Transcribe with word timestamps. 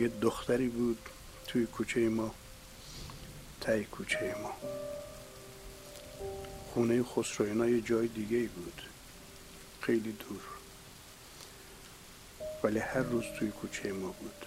یه 0.00 0.08
دختری 0.08 0.68
بود 0.68 0.98
توی 1.46 1.66
کوچه 1.66 2.08
ما 2.08 2.34
تای 3.60 3.84
کوچه 3.84 4.34
ما. 4.42 4.52
خونه 6.74 7.02
خسروینا 7.02 7.68
یه 7.68 7.80
جای 7.80 8.08
دیگه 8.08 8.36
ای 8.36 8.46
بود 8.46 8.82
خیلی 9.80 10.12
دور. 10.12 10.40
ولی 12.64 12.78
هر 12.78 13.00
روز 13.00 13.24
توی 13.38 13.50
کوچه 13.50 13.92
ما 13.92 14.08
بود. 14.08 14.46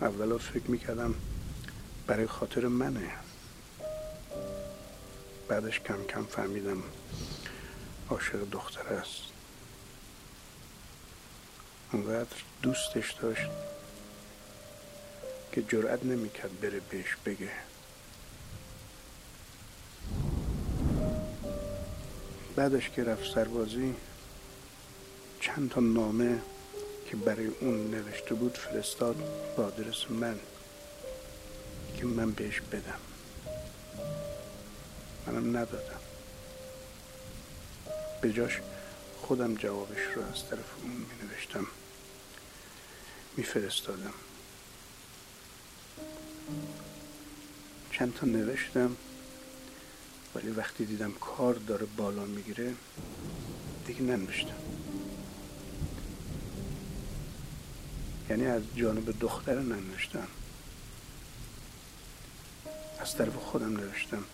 اولا 0.00 0.38
فکر 0.38 0.70
می‌کردم 0.70 1.14
برای 2.06 2.26
خاطر 2.26 2.66
منه. 2.66 3.10
بعدش 5.48 5.80
کم 5.80 6.04
کم 6.04 6.24
فهمیدم 6.24 6.82
عاشق 8.10 8.50
دختر 8.50 8.94
است. 8.94 9.31
اونقدر 11.92 12.36
دوستش 12.62 13.12
داشت 13.12 13.48
که 15.52 15.62
جرأت 15.62 16.04
نمی‌کرد 16.04 16.60
بره 16.60 16.80
بهش 16.90 17.16
بگه. 17.26 17.50
بعدش 22.56 22.90
که 22.90 23.04
رفت 23.04 23.34
سربازی 23.34 23.94
چند 25.40 25.70
تا 25.70 25.80
نامه 25.80 26.38
که 27.10 27.16
برای 27.16 27.46
اون 27.46 27.90
نوشته 27.90 28.34
بود 28.34 28.58
فرستاد 28.58 29.16
با 29.56 29.64
آدرس 29.64 30.10
من 30.10 30.38
که 31.96 32.06
من 32.06 32.30
بهش 32.30 32.60
بدم. 32.60 33.00
منم 35.26 35.56
ندادم. 35.56 36.00
به 38.20 38.32
جاش 38.32 38.60
خودم 39.22 39.54
جوابش 39.54 40.00
رو 40.16 40.22
از 40.22 40.48
طرف 40.48 40.74
اون 40.82 40.90
می 40.90 41.28
نوشتم 41.28 41.66
می 43.36 43.42
فرستادم 43.42 44.14
چند 47.92 48.14
تا 48.14 48.26
نوشتم 48.26 48.96
ولی 50.34 50.50
وقتی 50.50 50.84
دیدم 50.84 51.12
کار 51.12 51.54
داره 51.54 51.86
بالا 51.96 52.24
می‌گیره 52.24 52.74
دیگه 53.86 54.02
ننوشتم. 54.02 54.54
یعنی 58.30 58.46
از 58.46 58.62
جانب 58.76 59.18
دختر 59.20 59.58
ننوشتم. 59.58 60.28
از 63.00 63.16
طرف 63.16 63.36
خودم 63.36 63.76
نوشتم 63.76 64.24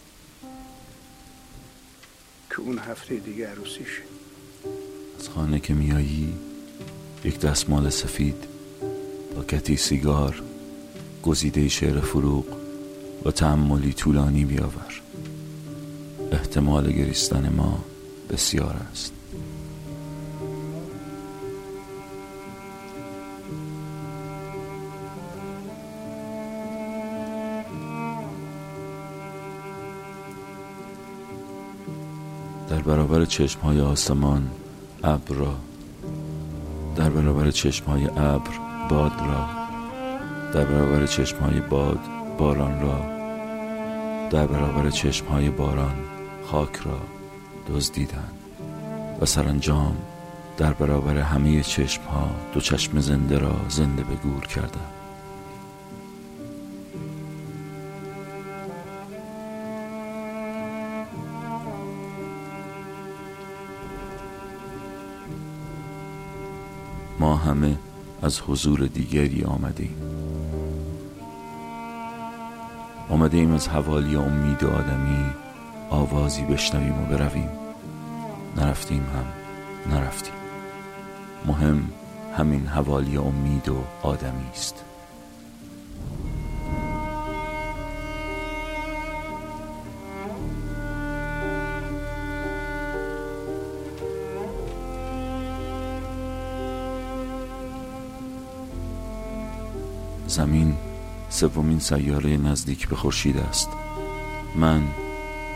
که 2.51 2.61
اون 2.61 2.79
هفته 2.79 3.15
دیگه 3.15 3.49
عروسیشه. 3.49 4.03
از 5.19 5.29
خانه 5.29 5.61
که 5.61 5.75
میایی 5.75 6.39
یک 7.25 7.41
دستمال 7.41 7.91
سفید. 7.91 8.58
پاکتی 9.37 9.77
سیگار 9.77 10.43
گزیده 11.23 11.69
شعر 11.69 12.01
فروغ 12.01 12.45
و 13.25 13.31
تعملی 13.31 13.93
طولانی 13.93 14.45
بیاور. 14.45 15.01
احتمال 16.33 16.93
گریستن 16.93 17.49
ما 17.57 17.85
بسیار 18.31 18.77
است. 18.93 19.13
در 32.69 32.79
برابر 32.83 33.25
چشم 33.25 33.61
های 33.61 33.81
آسمان 33.81 34.51
ابر 35.05 35.35
را 35.35 35.55
در 36.97 37.11
برابر 37.11 37.51
چشم 37.51 37.85
های 37.85 38.05
ابر 38.17 38.68
باد 38.89 39.13
را 39.21 39.49
در 40.55 40.65
برابر 40.65 41.07
چشم 41.07 41.39
های 41.39 41.61
باد 41.61 41.99
باران 42.39 42.81
را 42.81 43.01
در 44.31 44.47
برابر 44.47 44.91
چشم 44.91 45.27
های 45.27 45.51
باران 45.51 45.97
خاک 46.47 46.77
را 46.77 46.99
دزدیدند 47.69 48.33
و 49.21 49.27
سرانجام 49.27 49.97
در 50.57 50.73
برابر 50.73 51.19
همه 51.19 51.63
چشم 51.63 52.03
ها 52.03 52.31
دو 52.55 52.61
چشم 52.61 53.01
زنده 53.01 53.39
را 53.39 53.57
زنده 53.69 54.03
به 54.03 54.15
گور 54.15 54.47
کردند. 54.47 54.95
ما 67.19 67.37
همه 67.37 67.77
از 68.29 68.41
حضور 68.41 68.87
دیگری 68.87 69.45
آمده 69.45 69.83
ایم. 69.83 69.97
آمده 73.11 73.37
ایم 73.37 73.53
از 73.53 73.69
حوالی 73.69 74.17
امید 74.17 74.65
آدمی 74.65 75.25
آوازی 75.91 76.45
بشنویم 76.45 77.03
و 77.03 77.07
برویم. 77.07 77.49
نرفتیم 78.57 79.03
هم 79.03 79.27
نرفتیم. 79.95 80.35
مهم 81.47 81.89
همین 82.37 82.67
حوالی 82.67 83.17
امید 83.17 83.69
و 83.69 83.85
آدمی 84.03 84.49
است. 84.53 84.85
زمین 100.39 100.77
سومین 101.31 101.81
سیاره 101.81 102.37
نزدیک 102.37 102.89
به 102.89 102.97
خورشید 102.97 103.37
است. 103.37 103.69
من 104.57 104.83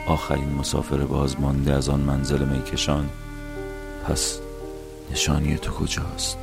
آخرین 0.06 0.54
مسافر 0.58 0.96
بازمانده 0.96 1.72
از 1.72 1.88
آن 1.88 2.00
منزل 2.00 2.44
میکشان. 2.44 3.08
پس 4.04 4.38
نشانی 5.12 5.56
تو 5.56 5.72
کجاست؟ 5.72 6.38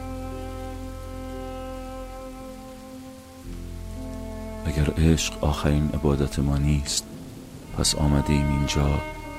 اگر 4.65 4.89
عشق 4.97 5.43
آخرین 5.43 5.89
عبادت 5.93 6.39
ما 6.39 6.57
نیست 6.57 7.03
پس 7.77 7.95
آمده 7.95 8.33
ایم 8.33 8.47
اینجا 8.47 8.89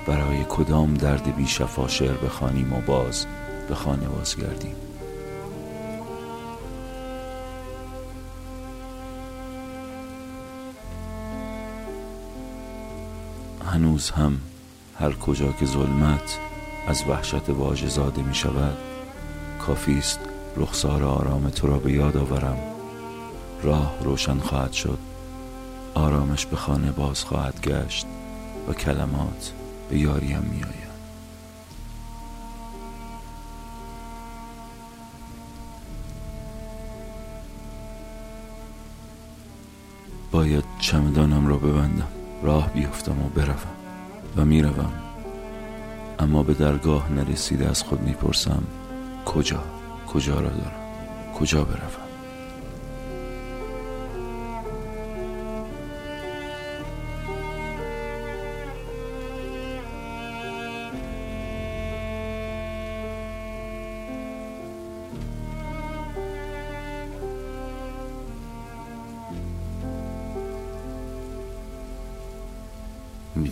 برای 0.06 0.44
کدام 0.48 0.94
درد 0.94 1.36
بی 1.36 1.46
شفا 1.46 1.88
شعر 1.88 2.16
بخوانیم 2.16 2.72
و 2.72 2.80
باز 2.80 3.26
به 3.68 3.74
خانه 3.74 4.08
بازگردیم. 4.08 4.89
هنوز 13.80 14.10
هم 14.10 14.41
هر 14.98 15.12
کجا 15.12 15.52
که 15.52 15.66
ظلمت 15.66 16.38
از 16.86 17.04
وحشت 17.08 17.48
واژه 17.48 17.88
زاده 17.88 18.22
می 18.22 18.34
شود 18.34 18.78
کافی 19.59 19.98
است 19.98 20.21
رخسار 20.56 21.04
آرام 21.04 21.50
تو 21.50 21.66
را 21.66 21.78
به 21.78 21.92
یاد 21.92 22.16
آورم. 22.16 22.59
راه 23.62 23.94
روشن 24.03 24.38
خواهد 24.38 24.72
شد 24.72 24.98
آرامش 25.94 26.47
به 26.47 26.56
خانه 26.56 26.92
باز 26.92 27.24
خواهد 27.24 27.60
گشت 27.60 28.06
و 28.68 28.72
کلمات 28.72 29.53
به 29.91 29.98
یاریم 29.98 30.42
می 30.42 30.62
آید. 30.62 30.91
باید 40.30 40.65
چمدانم 40.80 41.47
را 41.47 41.56
ببندم. 41.56 42.19
راه 42.42 42.71
بیفتم 42.72 43.22
و 43.22 43.28
بروم 43.28 43.57
و 44.37 44.45
می‌روم. 44.45 44.92
اما 46.19 46.42
به 46.42 46.54
درگاه 46.54 47.13
نرسیده 47.13 47.69
از 47.69 47.83
خود 47.83 48.01
می‌پرسم 48.01 48.63
کجا؟ 49.27 49.63
کجا 50.07 50.34
را 50.34 50.48
دارم؟ 50.48 50.81
کجا 51.34 51.65
بروم؟ 51.65 52.09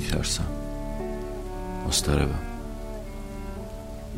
میترسم. 0.09 0.47
مستربم 1.89 2.39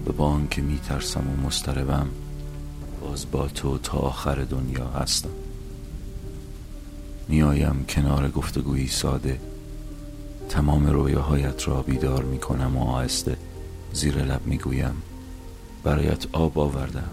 و 0.07 0.13
با 0.13 0.27
آنکه 0.27 0.63
میترسم 0.63 1.21
و 1.21 1.47
مستربم 1.47 2.09
باز 3.01 3.31
با 3.31 3.49
تو 3.49 3.79
تا 3.79 3.99
آخر 3.99 4.35
دنیا 4.35 4.87
هستم. 4.87 5.29
میآیم 7.29 7.85
کنار 7.89 8.31
گفتگویی 8.31 8.87
ساده. 8.87 9.41
تمام 10.49 10.87
رویاهایت 10.87 11.69
را 11.69 11.83
بیدار 11.83 12.25
می‌کنم 12.25 12.77
و 12.77 12.91
آهسته 12.91 13.37
زیر 13.93 14.17
لب 14.17 14.47
می‌گویم. 14.47 15.03
برایت 15.85 16.27
آب 16.33 16.59
آوردم. 16.59 17.11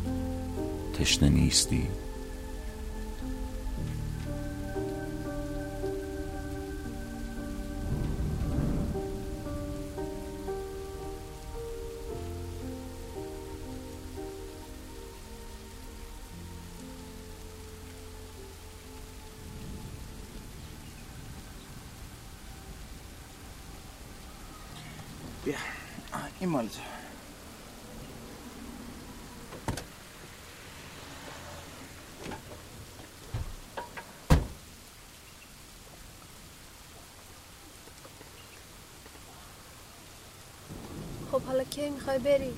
تشنه 0.93 1.29
نیستی. 1.29 1.87
کی 41.77 41.89
می‌خوای 41.89 42.19
بری؟ 42.19 42.53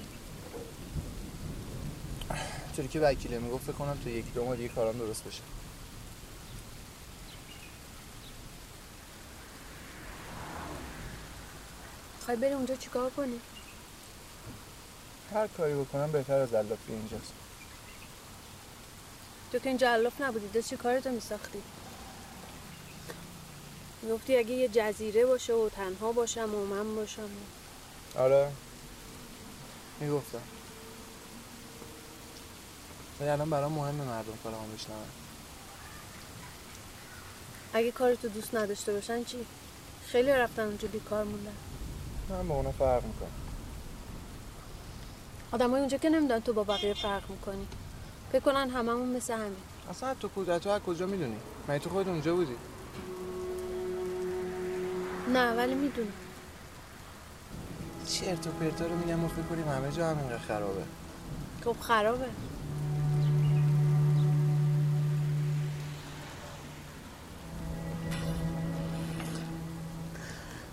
چون 2.75 2.88
که 2.88 3.00
وکیله 3.00 3.39
می‌گفت 3.39 3.63
فکر 3.63 3.74
کنم 3.74 3.98
تو 4.04 4.10
یکی 4.10 4.31
دو 4.31 4.45
ماه 4.45 4.56
دیگه 4.56 4.69
کارام 4.69 4.98
درست 4.98 5.24
بشه. 5.24 5.42
می‌خوای 12.18 12.38
بری 12.38 12.54
اونجا 12.54 12.75
چیکار 12.75 13.10
کنی؟ 13.10 13.39
هر 15.33 15.48
کاری 15.48 15.74
بکنم 15.74 16.12
بهتر 16.12 16.39
از 16.39 16.54
علافی 16.54 16.94
اینجاست. 16.94 17.33
تو 19.51 19.60
که 19.60 19.69
اینجا 19.69 19.89
علاف 19.89 20.22
نبودی 20.22 20.60
دست 20.60 20.69
چی 20.69 20.77
کارتو 20.77 21.10
میساختی؟ 21.10 21.62
می‌گفتی 24.01 24.38
اگه 24.38 24.51
یه 24.51 24.68
جزیره 24.68 25.25
باشه 25.25 25.54
و 25.54 25.69
تنها 25.69 26.12
باشم 26.12 26.56
و 26.56 26.65
من 26.65 26.95
باشم. 26.95 27.30
آره. 28.15 28.51
می‌گفتم. 30.00 30.42
ولی 33.19 33.30
الان 33.30 33.50
برام 33.50 33.72
مهمه 33.72 34.04
مردم 34.04 34.34
کارامو 34.44 34.68
بشنون. 34.68 34.98
اگه 37.74 37.92
کارتو 37.92 38.28
دوست 38.28 38.56
نداشته 38.56 38.94
باشن 38.94 39.24
چی؟ 39.24 39.46
خیلی 40.07 40.31
رفتن 40.31 40.63
اونجا 40.66 40.88
بیکار 40.88 41.24
موندن. 41.24 41.56
من 42.30 42.48
با 42.48 42.56
اونا 42.56 42.72
فرق 42.72 43.04
می‌کنم. 43.04 43.30
آدمای 45.51 45.80
اونجا 45.80 45.98
که 45.98 46.10
نمی‌دونن 46.10 46.40
تو 46.42 46.54
با 46.54 46.63
بقیه 46.63 46.94
فرق 46.94 47.30
می‌کنی. 47.30 47.68
فکر 48.31 48.42
کنن 48.42 48.69
هممون 48.69 49.10
مثل 49.10 49.34
همین. 49.34 49.56
اصلا 49.90 50.13
تو 50.13 50.28
کودت 50.28 50.62
تو 50.62 50.69
از 50.69 50.81
کجا 50.81 51.06
می‌دونی؟ 51.06 51.38
من 51.68 51.78
تو 51.78 51.90
خودت 51.90 52.07
اونجا 52.07 52.36
بودی؟ 52.36 52.56
نه 55.34 55.54
ولی 55.54 55.75
می‌دونم. 55.75 56.13
چرت 58.09 58.47
و 58.47 58.51
پرتا 58.51 58.85
رو 58.85 58.95
میگم 58.95 59.15
ما 59.15 59.27
فکر 59.27 59.41
کنیم 59.41 59.67
همه 59.67 59.91
جا 59.91 60.09
همینقدر 60.09 60.38
خرابه. 60.38 60.83
خب 61.65 61.75
خرابه. 61.81 62.25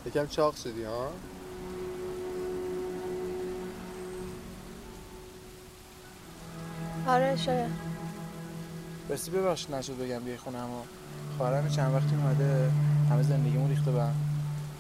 یکم 0.07 0.27
چاق 0.27 0.57
شدی 0.57 0.85
ها؟ 0.85 1.11
آره 7.07 7.37
شاید. 7.37 7.71
برسی 9.09 9.31
ببخشید 9.31 9.75
نشد 9.75 9.99
بگم 9.99 10.19
بیای 10.19 10.37
خونه 10.37 10.59
اما 10.59 10.85
خواهرم 11.37 11.69
چند 11.69 11.95
وقتی 11.95 12.17
اومده 12.17 12.71
همه 13.11 13.23
زندگیمون 13.23 13.71
ریخته 13.71 13.91
به 13.91 14.03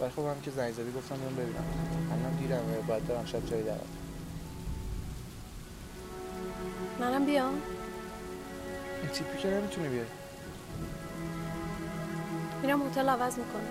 ولی 0.01 0.11
خب 0.11 0.23
هم 0.23 0.41
که 0.43 0.51
زنگ 0.51 0.73
زدی 0.73 0.93
گفتم 0.97 1.17
بیام 1.17 1.35
ببینم. 1.35 1.65
الان 2.13 2.37
دیرم 2.37 2.59
و 2.59 2.83
باید 2.89 3.07
برم 3.07 3.25
شب 3.25 3.47
جایی 3.47 3.65
دارم 3.65 3.87
منم 7.01 7.27
بیام. 7.27 7.55
این 9.03 9.11
تیپی 9.11 9.39
که 9.39 9.49
نمی‌تونی 9.49 9.89
بیای 9.89 10.05
میرم 12.63 12.87
هتل 12.87 13.09
عوض 13.09 13.39
می‌کنم. 13.39 13.71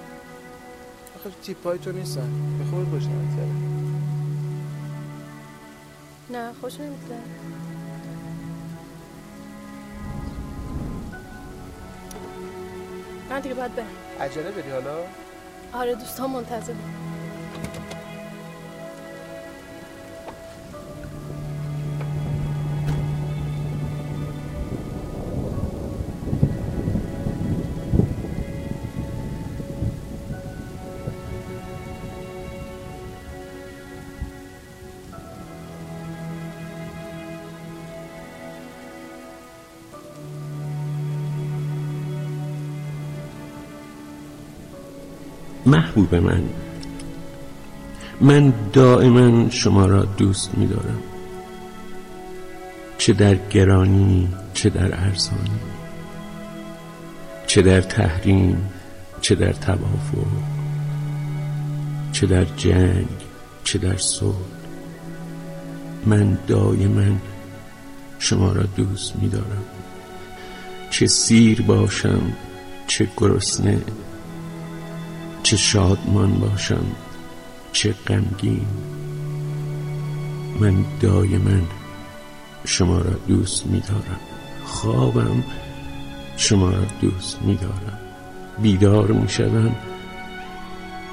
آخه 1.15 1.29
تیپ 1.43 1.63
های 1.63 1.79
تو 1.79 1.91
نیستن. 1.91 2.57
به 2.57 2.63
باش 2.83 3.03
نمیتره 3.05 3.75
نه 6.29 6.53
خوش 6.61 6.79
نمیده 6.79 7.17
من 13.29 13.39
دیگه 13.39 13.55
باید 13.55 13.75
برم. 13.75 13.85
عجله 14.19 14.51
داری 14.51 14.71
حالا؟ 14.71 14.97
آره 15.75 15.95
دوستان 15.95 16.29
منتظر 16.29 16.73
محبوب 45.65 46.15
من. 46.15 46.43
من 48.21 48.53
دائما 48.73 49.49
شما 49.49 49.85
را 49.85 50.03
دوست 50.03 50.57
می 50.57 50.67
دارم 50.67 50.99
چه 52.97 53.13
در 53.13 53.35
گرانی 53.35 54.27
چه 54.53 54.69
در 54.69 54.99
ارزانی. 55.05 55.59
چه 57.47 57.61
در 57.61 57.81
تحریم 57.81 58.69
چه 59.21 59.35
در 59.35 59.53
توافق. 59.53 60.27
چه 62.11 62.27
در 62.27 62.45
جنگ 62.45 63.07
چه 63.63 63.79
در 63.79 63.97
صلح. 63.97 64.35
من 66.05 66.37
دائما 66.47 67.17
شما 68.19 68.51
را 68.51 68.63
دوست 68.63 69.15
می 69.15 69.29
دارم 69.29 69.65
چه 70.89 71.07
سیر 71.07 71.61
باشم 71.61 72.21
چه 72.87 73.07
گرسنه. 73.17 73.81
چه 75.45 75.57
شادمان 75.57 76.33
باشم 76.33 76.85
چه 77.71 77.95
غمگین. 78.07 78.67
من 80.59 80.85
دائما 81.01 81.65
شما 82.65 82.97
را 82.97 83.11
دوست 83.27 83.67
می 83.67 83.79
دارم 83.79 84.19
خوابم 84.63 85.43
شما 86.37 86.69
را 86.69 86.85
دوست 87.01 87.41
می 87.41 87.55
دارم 87.55 87.99
بیدار 88.61 89.11
می 89.11 89.29
شدم 89.29 89.75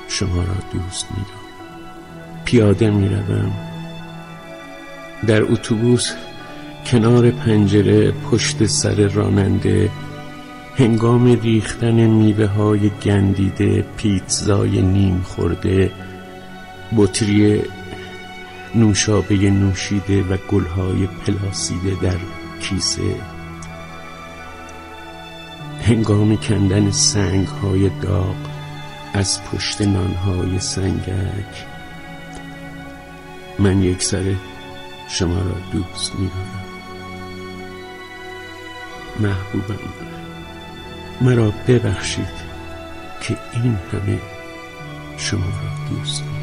شما 0.09 0.43
را 0.43 0.55
دوست 0.73 1.07
می 1.11 1.25
دارم 1.25 2.45
پیاده 2.45 2.91
می 2.91 3.09
روم 3.09 3.53
در 5.27 5.43
اتوبوس 5.43 6.13
کنار 6.87 7.31
پنجره 7.31 8.11
پشت 8.11 8.67
سر 8.67 8.95
راننده 8.95 9.91
هنگام 10.77 11.41
ریختن 11.41 12.07
میوه 12.07 12.47
های 12.47 12.91
گندیده 12.91 13.85
پیتزای 13.97 14.83
نیم 14.83 15.23
خورده 15.23 15.93
بطری 16.97 17.63
نوشابه 18.75 19.51
نوشیده 19.51 20.23
و 20.23 20.37
گلهای 20.51 21.07
پلاسیده 21.07 22.03
در 22.03 22.19
کیسه 22.61 23.03
هنگام 25.83 26.37
کندن 26.37 26.91
سنگ 26.91 27.47
های 27.47 27.91
داغ 28.03 28.37
از 29.13 29.45
پشت 29.45 29.83
نانهای 29.83 30.59
سنگک 30.59 31.67
من 33.59 33.83
یک 33.83 34.03
سر 34.03 34.35
شما 35.09 35.39
را 35.39 35.57
دوست 35.73 36.15
می 36.15 36.29
دارم 36.29 36.73
محبوبم. 39.21 40.22
مرا 41.23 41.53
ببخشید 41.69 42.53
که 43.21 43.37
این 43.53 43.79
همه 43.93 44.19
شما 45.17 45.47
را 45.47 45.97
دوست 45.97 46.23
می 46.23 46.42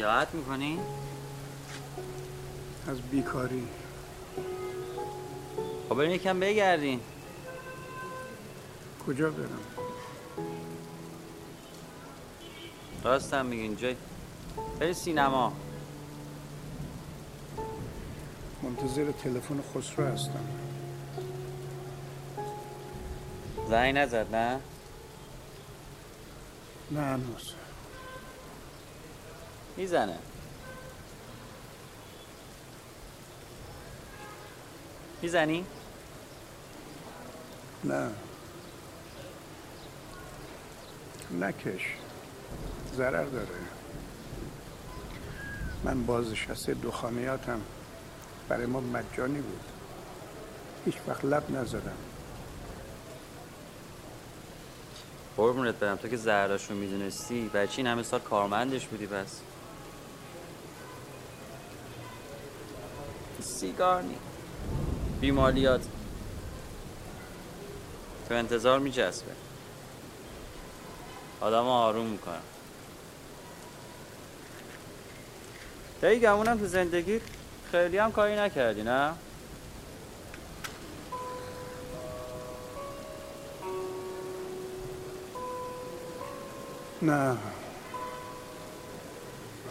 سیاحت 0.00 0.34
می‌کنی؟ 0.34 0.78
از 2.88 3.00
بیکاری. 3.00 3.68
خب 5.88 5.94
بریم 5.94 6.10
یکم 6.10 6.40
بگردین 6.40 7.00
کجا 9.06 9.30
برم؟ 9.30 9.58
راستم 13.04 13.46
میگین 13.46 13.76
جای 13.76 13.96
بری 14.78 14.94
سینما. 14.94 15.52
منتظر 18.62 19.12
تلفن 19.12 19.60
خسرو 19.74 20.04
هستم. 20.06 20.44
زنگ 23.68 23.96
نزد 23.96 24.34
نه؟ 24.34 24.60
نه 26.90 27.00
هنوز. 27.00 27.54
می‌زنه. 29.76 30.18
می‌زنی؟ 35.22 35.64
نه. 37.84 38.10
نکش. 41.40 41.82
ضرر 42.94 43.24
داره. 43.24 43.48
من 45.84 46.06
بازنشسته 46.06 46.74
دخانیاتم. 46.74 47.60
برای 48.48 48.66
ما 48.66 48.80
مجانی 48.80 49.40
بود. 49.40 49.60
هیچ 50.84 50.94
وقت 51.06 51.24
لب 51.24 51.50
نزدم. 51.50 51.96
قربونت 55.36 55.74
برم. 55.74 55.96
تو 55.96 56.08
که 56.08 56.16
زهراشو 56.16 56.74
می‌دونستی 56.74 57.50
چی 57.54 57.76
این 57.76 57.86
همه 57.86 58.02
سال 58.02 58.20
کارمندش 58.20 58.86
بودی 58.86 59.06
پس 59.06 59.40
سیگار 63.60 64.02
نی 64.02 64.16
بیمالیات. 65.20 65.80
تو 68.28 68.34
انتظار 68.34 68.78
میچسبه 68.78 69.32
آدم 71.40 71.66
آروم 71.66 72.06
می‌کنم. 72.06 72.42
دی 76.00 76.20
گمونم 76.20 76.58
تو 76.58 76.66
زندگی 76.66 77.20
خیلی 77.70 77.98
هم 77.98 78.12
کاری 78.12 78.36
نکردی 78.36 78.82
نه؟ 78.82 79.12
نه. 87.02 87.36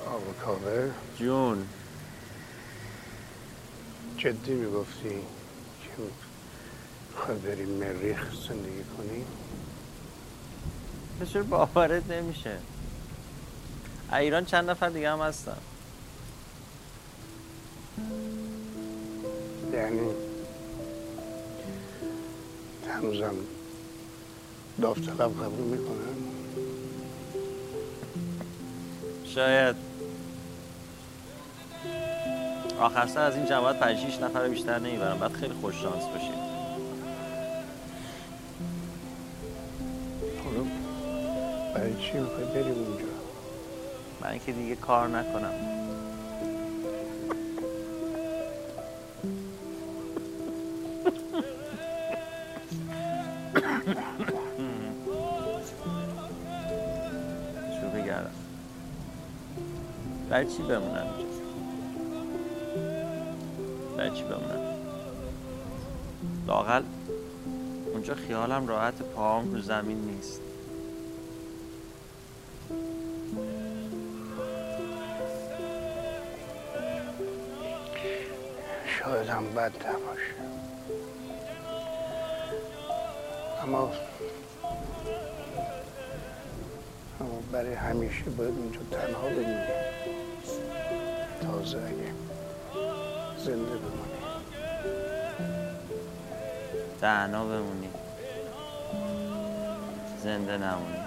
آقا 0.05 0.33
کاوه 0.45 0.91
جون. 1.19 1.67
جدی 4.19 4.53
می‌گفتی 4.53 5.09
که 5.83 5.89
می‌خوای 7.11 7.37
بری 7.37 7.65
مریخ 7.65 8.31
زندگی 8.47 8.83
کنی؟ 8.97 9.25
چرا 11.33 11.43
باورت 11.43 12.11
نمیشه. 12.11 12.57
ایران 14.13 14.45
چند 14.45 14.69
نفر 14.69 14.89
دیگه 14.89 15.11
هم 15.11 15.19
هستن. 15.21 15.57
یعنی 19.73 20.09
هنوزم 22.87 23.35
داوطلب 24.81 25.43
قبول 25.43 25.77
می‌کنن؟ 25.77 26.15
شاید. 29.25 29.88
آخر 32.79 33.07
سر 33.07 33.21
از 33.21 33.35
این 33.35 33.45
جماعت 33.45 33.79
5 33.79 33.97
6 33.97 34.21
نفر 34.21 34.47
بیشتر 34.47 34.79
نمی‌برم 34.79 35.19
بعد 35.19 35.31
خیلی 35.31 35.53
خوش 35.61 35.75
شانس 35.75 36.03
باشیم 36.03 36.33
حالا 40.43 40.65
برای 41.75 41.95
چی 41.95 42.17
می‌خوای 42.17 42.45
بری 42.45 42.71
اونجا؟ 42.71 43.05
من 44.21 44.29
اینکه 44.29 44.51
دیگه 44.51 44.75
کار 44.75 45.07
نکنم. 45.07 45.53
شو 57.81 57.89
بگردم 57.89 58.31
برای 60.29 60.45
چی 60.45 60.63
بمونم؟ 60.63 61.08
خیالم 68.29 68.67
راحت 68.67 69.01
پاهم 69.01 69.53
رو 69.53 69.61
زمین 69.61 69.97
نیست. 69.97 70.41
شاید 78.85 79.29
هم 79.29 79.53
بد 79.53 79.71
نباشه. 79.87 80.33
اما 83.63 83.91
اما 87.21 87.41
برای 87.51 87.73
همیشه 87.73 88.23
باید 88.37 88.53
اونجا 88.57 88.79
تنها 88.91 89.29
بمونی. 89.29 89.65
تازه 91.41 91.77
اگه 91.77 92.13
زنده 93.37 93.77
بمونی. 93.77 94.19
تنها 97.01 97.45
بمونی. 97.45 97.89
زنده 100.23 100.57
نمونی. 100.57 100.99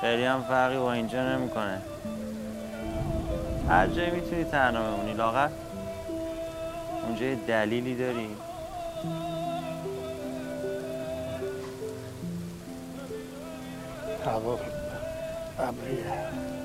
خیلی 0.00 0.24
هم 0.24 0.42
فرقی 0.42 0.78
با 0.78 0.92
اینجا 0.92 1.36
نمی‌کنه. 1.36 1.82
هر 3.68 3.86
جایی 3.86 4.10
می‌تونی 4.10 4.44
تنها 4.44 4.82
بمونی 4.82 5.14
لاغر. 5.14 5.48
اونجا 7.06 7.24
یه 7.26 7.34
دلیلی 7.34 7.94
داری. 7.94 8.36
هوا 14.26 14.58
ابریه. 15.58 16.55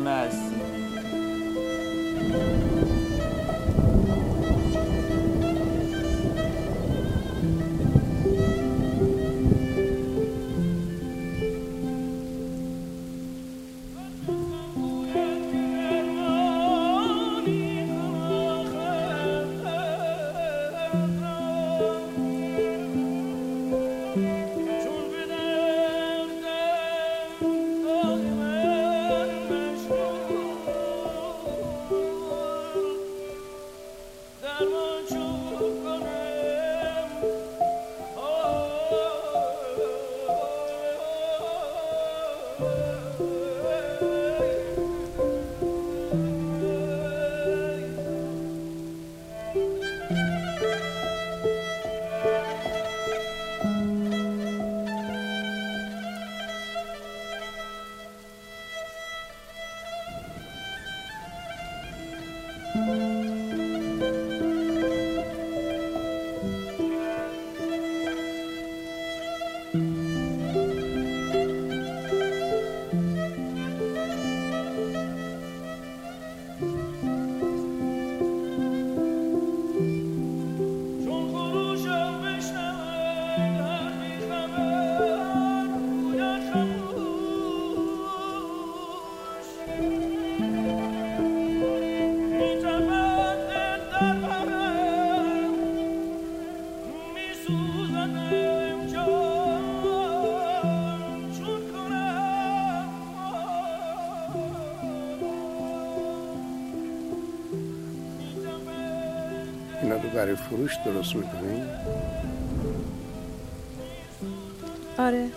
mercy. 0.00 0.79
برای 110.30 110.42
فروش 110.42 110.76
درست 110.84 111.14
می‌کنی؟ 111.14 111.62
آره. 114.98 115.28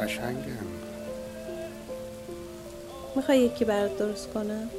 قشنگم. 0.00 0.66
می‌خوای 3.16 3.38
یکی 3.38 3.64
برات 3.64 3.98
درست 3.98 4.28
کنم 4.28 4.70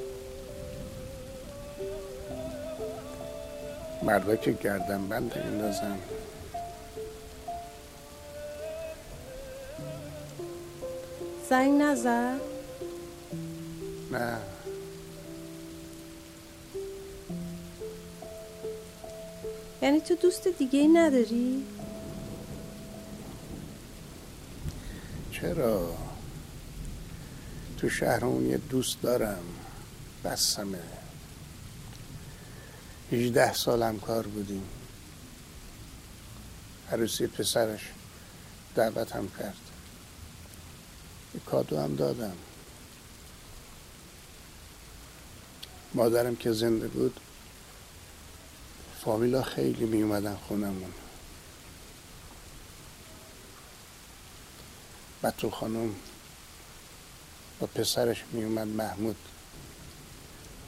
مردا 4.03 4.35
که 4.35 4.51
گردن 4.51 5.07
بند 5.07 5.45
میندازن. 5.45 5.97
زنگ 11.49 11.81
نزد 11.81 12.39
نه. 14.11 14.52
یعنی 19.83 19.99
تو 19.99 20.15
دوست 20.15 20.47
دیگه 20.47 20.79
ای 20.79 20.87
نداری؟ 20.87 21.65
چرا؟ 25.31 25.97
تو 27.77 27.89
شهر 27.89 28.25
اون 28.25 28.45
یه 28.45 28.57
دوست 28.57 29.01
دارم. 29.01 29.43
بسمه. 30.25 30.79
هیچده 33.11 33.53
سال 33.53 33.83
هم 33.83 33.99
کار 33.99 34.27
بودیم. 34.27 34.63
عروسی 36.91 37.27
پسرش 37.27 37.91
دعوت 38.75 39.15
هم 39.15 39.27
کرد. 39.39 39.57
کادو 41.45 41.79
هم 41.79 41.95
دادم. 41.95 42.37
مادرم 45.93 46.35
که 46.35 46.51
زنده 46.51 46.87
بود 46.87 47.19
فامیلا 49.05 49.41
خیلی 49.41 49.85
می 49.85 50.01
اومدن 50.01 50.35
خونمون. 50.35 50.93
بطول 55.23 55.51
خانم 55.51 55.95
با 57.59 57.67
پسرش 57.67 58.23
می 58.31 58.43
اومد 58.43 58.67
محمود. 58.67 59.15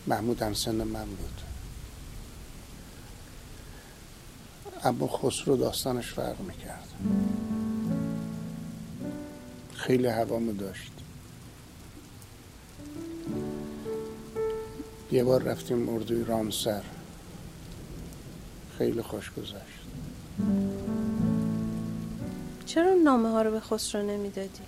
محمود 0.08 0.42
هم 0.42 0.54
سن 0.54 0.76
من 0.76 1.06
بود. 1.06 1.42
اما 4.84 5.08
خسرو 5.08 5.58
داستانش 5.58 6.14
فرق 6.14 6.40
می‌کرد. 6.40 6.90
خیلی 9.74 10.08
هوامو 10.08 10.54
داشت. 10.54 10.92
یه 15.12 15.24
بار 15.24 15.44
رفتیم 15.44 15.90
اردوی 15.90 16.24
رامسر. 16.24 16.84
خیلی 18.78 19.02
خوش 19.02 19.32
گذشت 19.32 19.86
چرا 22.66 22.94
نامه 22.94 23.30
ها 23.30 23.42
رو 23.42 23.52
به 23.52 23.60
خسرو 23.60 24.02
نمی‌دادی؟ 24.02 24.62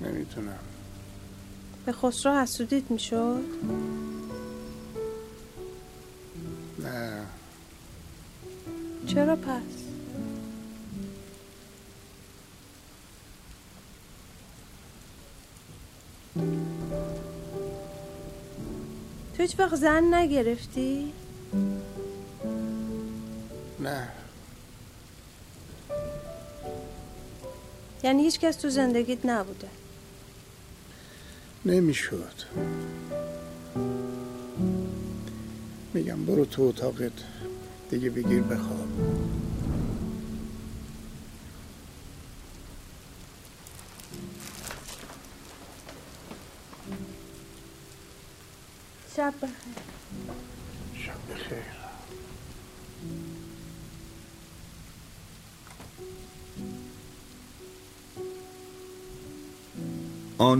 نمی‌تونم 0.00 0.58
به 1.86 1.92
خسرو 1.92 2.32
حسودیت 2.32 2.90
می‌شد؟ 2.90 3.44
نه 6.78 7.26
چرا 9.06 9.36
پس؟ 9.36 9.82
تو 19.42 19.46
هیچ 19.46 19.60
وقت 19.60 19.74
زن 19.74 20.14
نگرفتی؟ 20.14 21.12
نه. 23.80 24.08
یعنی 28.02 28.22
هیچ 28.22 28.40
کس 28.40 28.56
تو 28.56 28.70
زندگیت 28.70 29.26
نبوده؟ 29.26 29.68
نمی‌شد. 31.66 32.42
میگم 35.94 36.24
برو 36.24 36.44
تو 36.44 36.62
اتاقت 36.62 37.12
دیگه 37.90 38.10
بگیر 38.10 38.42
بخواب. 38.42 38.88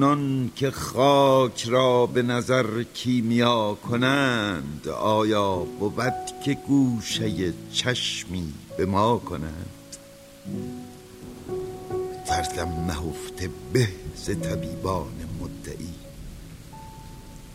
آنان 0.03 0.51
که 0.57 0.71
خاک 0.71 1.65
را 1.69 2.07
به 2.07 2.23
نظر 2.23 2.83
کیمیا 2.83 3.79
کنند 3.83 4.88
آیا 4.88 5.57
بود 5.57 6.43
که 6.45 6.55
گوشه 6.55 7.55
چشمی 7.73 8.53
به 8.77 8.87
ما 8.87 9.19
کنند؟ 9.19 9.97
فردم 12.27 12.69
نهفته 12.69 13.51
به 13.73 13.88
ز 14.17 14.31
طبیبان 14.31 15.12
مدعی 15.41 15.95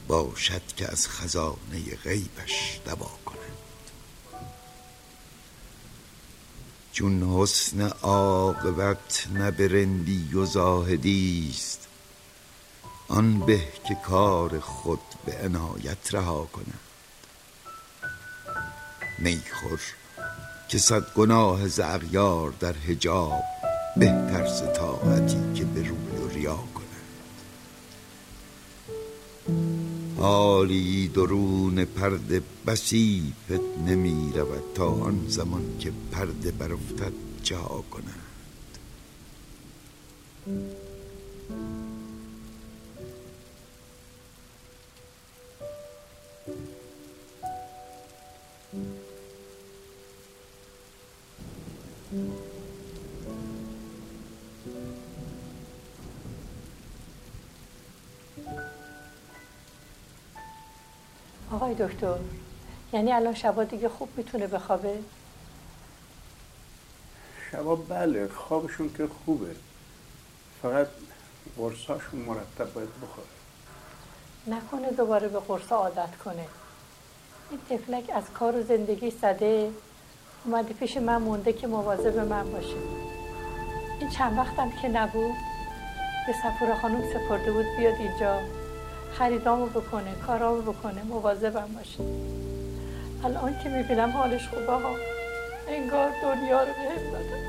باشد 0.08 0.62
که 0.78 0.92
از 0.92 1.08
خزانه 1.08 1.96
غیبش 2.04 2.80
دوا 2.86 3.12
کنند. 3.26 3.42
چون 6.92 7.24
حسن 7.24 7.82
عاقبت 7.82 9.28
نه 9.34 9.52
به 9.52 9.68
رندی 9.68 10.34
و 10.34 10.46
زاهدی 10.46 11.48
است 11.50 11.87
آن 13.08 13.40
به 13.40 13.60
که 13.88 13.96
کار 13.96 14.60
خود 14.60 15.00
به 15.26 15.38
عنایت 15.44 16.16
رها 16.16 16.46
کنند 16.54 16.80
میخور 19.20 19.82
که 20.68 20.78
صد 20.78 21.14
گناه 21.14 21.68
ز 21.68 21.80
اغیار 21.80 22.54
در 22.60 22.74
حجاب 22.74 23.44
بهتر 23.98 24.48
ز 24.48 24.62
طاعتی 24.62 25.54
که 25.56 25.66
به 25.66 25.80
روی 25.80 26.18
و 26.24 26.28
ریا 26.28 26.60
کنند. 26.76 26.88
حالی 30.18 31.08
درون 31.08 31.86
پرده 31.86 32.42
بسی 32.68 33.34
فتنه 33.46 33.96
می 33.96 34.34
رود 34.36 34.64
تا 34.76 34.88
آن 34.88 35.26
زمان 35.28 35.78
که 35.80 35.92
پرده 36.12 36.52
برافتد 36.52 37.14
جا 37.44 37.84
کنند. 37.92 38.28
آقای 46.48 46.54
دکتر 61.74 62.16
یعنی 62.94 63.12
الان 63.12 63.34
شبا 63.34 63.64
دیگه 63.64 63.90
خوب 63.90 64.10
می‌تونه 64.18 64.48
بخوابه؟ 64.48 65.00
شبا 67.52 67.76
بله 67.76 68.28
خوابشون 68.28 68.94
که 68.94 69.08
خوبه. 69.08 69.56
فقط 70.62 70.88
قرصاشون 71.58 72.20
مرتب 72.20 72.74
باید 72.74 72.90
بخوره 73.02 73.37
نکنه 74.48 74.92
دوباره 74.92 75.28
به 75.28 75.40
قرص 75.40 75.72
عادت 75.72 76.18
کنه. 76.26 76.46
این 77.52 77.60
تفلک 77.70 78.04
از 78.16 78.24
کار 78.40 78.56
و 78.56 78.64
زندگی 78.64 79.12
زده 79.12 79.70
اومده 80.46 80.74
پیش 80.74 80.98
من 80.98 81.22
مونده 81.22 81.54
که 81.54 81.68
مواظب 81.68 82.18
من 82.18 82.52
باشه. 82.52 82.78
این 84.00 84.10
چند 84.10 84.38
وقتم 84.38 84.72
که 84.82 84.88
نبود 84.88 85.36
به 86.28 86.34
سفور 86.34 86.76
خانم 86.82 87.04
سپرده 87.14 87.52
بود 87.52 87.66
بیاد 87.78 87.96
اینجا. 87.96 88.40
خریدامو 89.14 89.66
بکنه 89.66 90.16
کارامو 90.28 90.62
بکنه 90.62 91.04
مواظبم 91.04 91.70
باشه. 91.76 92.04
الان 93.24 93.60
که 93.64 93.70
می‌بینم 93.70 94.10
حالش 94.10 94.48
خوبه 94.48 94.74
ها. 94.74 94.96
انگار 95.68 96.10
دنیا 96.22 96.64
رو 96.64 96.74
بهم 96.74 97.12
داده. 97.12 97.48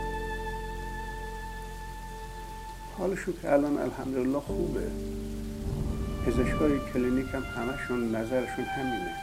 حالشون 2.98 3.34
که 3.42 3.52
الان 3.52 3.78
الحمدلله 3.78 4.40
خوبه. 4.40 4.90
پزشکای 6.28 6.80
کلینیک 6.92 7.34
هم 7.34 7.42
همشون 7.42 8.16
نظرشون 8.16 8.64
همینه. 8.64 9.14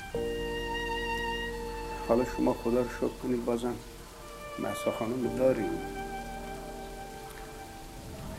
حالا 2.07 2.25
شما 2.37 2.53
خدا 2.53 2.81
رو 2.81 2.89
شکر 2.97 3.07
کنید 3.23 3.45
بازم 3.45 3.75
محسا 4.59 4.91
خانم 4.91 5.35
داریم. 5.37 5.69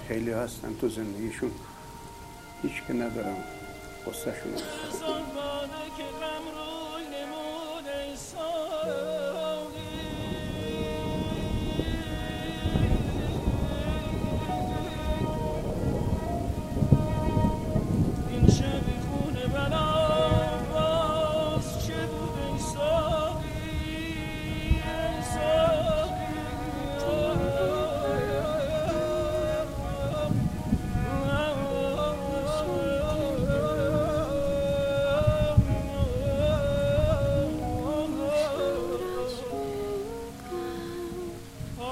خیلی 0.08 0.30
هستن 0.30 0.76
تو 0.80 0.88
زندگیشون. 0.88 1.50
هیچ 2.62 2.72
که 2.86 2.92
ندارم. 2.92 3.44
قصه 4.06 4.34
شما 4.42 5.45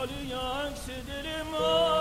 Yarıya 0.04 0.68
eksidilim 0.70 1.54
ah 1.62 1.93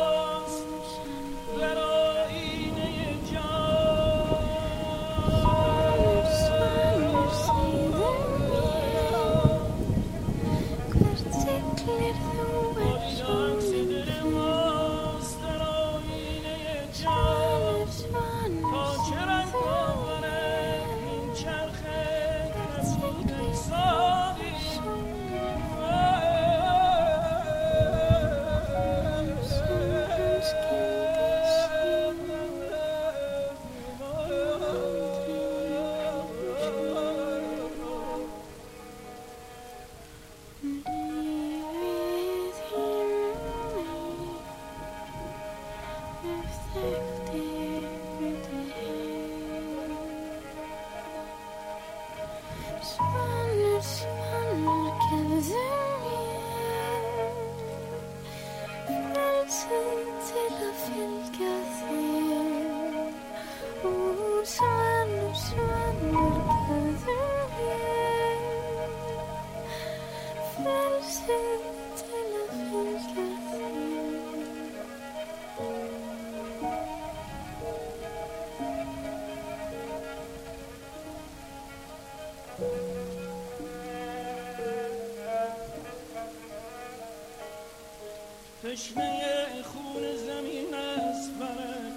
چشمه 88.74 89.64
خون 89.64 90.04
زمین 90.28 90.74
است 90.74 91.32
فرق. 91.40 91.94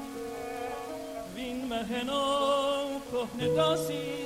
وین 1.37 1.65
مهنا 1.65 3.01
کهنه 3.13 3.55
داسی. 3.55 4.26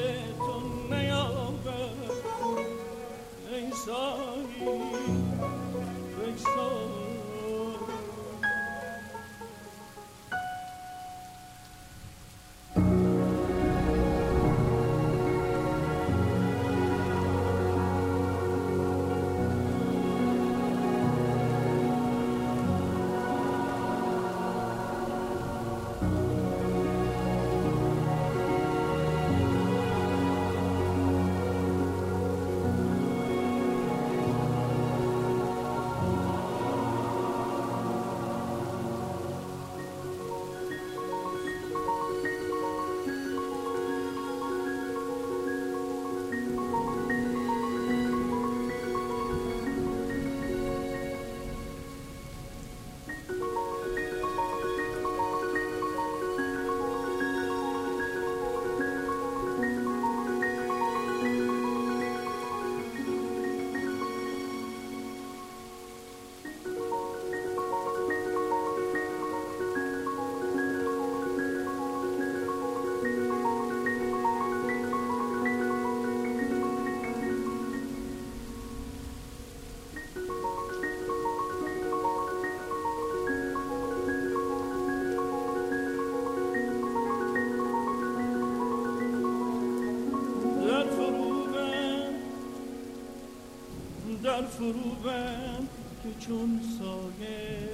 فرو 94.29 94.95
بند 95.03 95.69
که 96.03 96.25
چون 96.25 96.61
سایه 96.79 97.69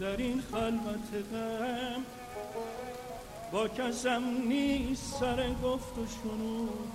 در 0.00 0.16
این 0.16 0.40
خلوت 0.40 1.32
غم 1.32 2.02
با 3.52 3.68
کسم 3.68 4.22
نیست 4.48 5.14
سر 5.20 5.50
گفت 5.64 5.98
و 5.98 6.06
شنود. 6.06 6.92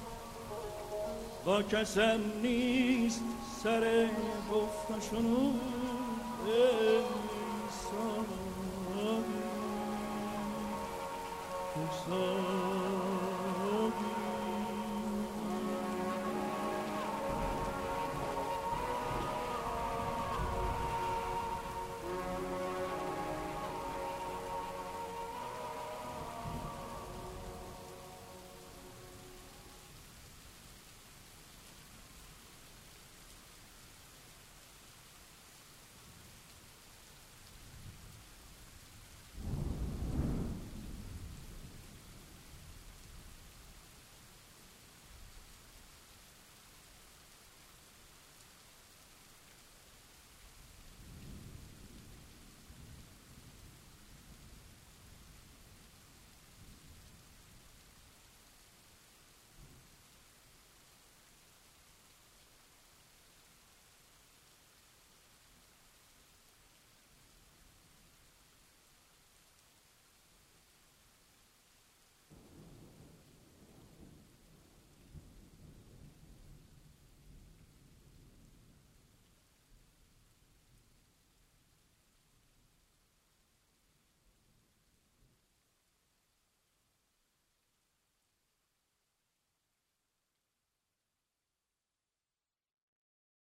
با 1.45 1.63
کسم 1.63 2.19
نیست 2.41 3.23
سر 3.63 4.07
گفت 4.53 4.91
و 4.91 5.01
شنود. 5.09 5.61
ای 6.45 6.99
ساقی. 12.09 12.80